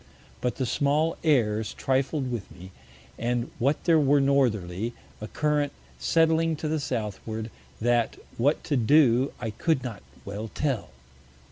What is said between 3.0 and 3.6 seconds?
and